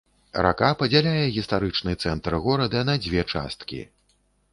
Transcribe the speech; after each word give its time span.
Рака 0.43 0.69
падзяляе 0.79 1.25
гістарычны 1.35 1.93
цэнтр 2.05 2.37
горада 2.47 2.81
на 2.89 2.95
дзве 3.05 3.21
часткі. 3.33 3.83